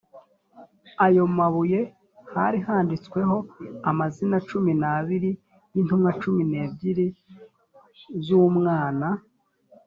ayo 1.05 1.23
mabuye 1.37 1.79
hari 2.33 2.57
handitsweho 2.67 3.35
amazina 3.89 4.37
cumi 4.49 4.71
n 4.81 4.83
abiri 4.95 5.31
y 5.73 5.77
intumwa 5.81 6.11
cumi 6.21 6.43
n 6.51 6.53
ebyiri 6.63 7.07
l 7.13 7.15
z 8.25 8.27
umwana 8.49 9.07